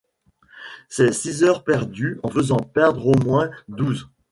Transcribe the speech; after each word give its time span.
Ces 0.89 1.11
six 1.11 1.43
heures 1.43 1.63
perdues 1.63 2.19
en 2.23 2.29
faisaient 2.31 2.55
perdre 2.73 3.05
au 3.05 3.15
moins 3.19 3.51
douze. 3.67 4.09